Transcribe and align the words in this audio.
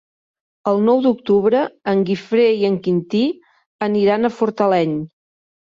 El 0.69 0.79
nou 0.87 1.03
d'octubre 1.07 1.61
en 1.93 2.01
Guifré 2.09 2.47
i 2.63 2.67
en 2.71 2.81
Quintí 2.89 3.23
aniran 3.91 4.25
a 4.25 4.35
Fortaleny. 4.43 5.01